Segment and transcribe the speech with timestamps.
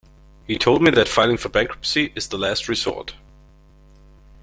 [0.47, 3.13] He told me that filing for bankruptcy is the last resort.